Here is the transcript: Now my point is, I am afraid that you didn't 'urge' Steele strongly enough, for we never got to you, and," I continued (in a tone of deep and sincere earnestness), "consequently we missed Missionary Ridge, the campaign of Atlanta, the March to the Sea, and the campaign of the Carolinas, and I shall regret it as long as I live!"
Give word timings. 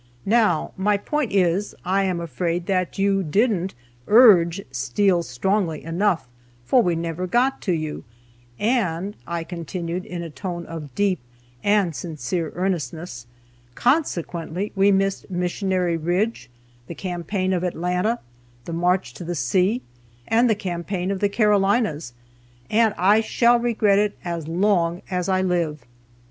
Now 0.25 0.71
my 0.77 0.97
point 0.97 1.31
is, 1.31 1.75
I 1.85 2.05
am 2.05 2.19
afraid 2.19 2.65
that 2.65 2.97
you 2.97 3.21
didn't 3.21 3.75
'urge' 4.07 4.65
Steele 4.71 5.21
strongly 5.21 5.83
enough, 5.83 6.27
for 6.65 6.81
we 6.81 6.95
never 6.95 7.27
got 7.27 7.61
to 7.61 7.71
you, 7.71 8.03
and," 8.57 9.15
I 9.27 9.43
continued 9.43 10.03
(in 10.07 10.23
a 10.23 10.31
tone 10.31 10.65
of 10.65 10.95
deep 10.95 11.19
and 11.63 11.95
sincere 11.95 12.51
earnestness), 12.55 13.27
"consequently 13.75 14.71
we 14.75 14.91
missed 14.91 15.29
Missionary 15.29 15.97
Ridge, 15.97 16.49
the 16.87 16.95
campaign 16.95 17.53
of 17.53 17.61
Atlanta, 17.61 18.17
the 18.65 18.73
March 18.73 19.13
to 19.13 19.23
the 19.23 19.35
Sea, 19.35 19.83
and 20.27 20.49
the 20.49 20.55
campaign 20.55 21.11
of 21.11 21.19
the 21.19 21.29
Carolinas, 21.29 22.13
and 22.71 22.95
I 22.97 23.21
shall 23.21 23.59
regret 23.59 23.99
it 23.99 24.17
as 24.25 24.47
long 24.47 25.03
as 25.11 25.29
I 25.29 25.43
live!" 25.43 25.85